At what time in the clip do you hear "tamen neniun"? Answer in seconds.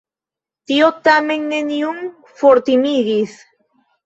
1.07-2.01